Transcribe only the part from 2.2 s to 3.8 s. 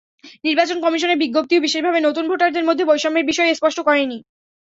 ভোটারদের মধ্যে বৈষম্যের বিষয়ে স্পষ্ট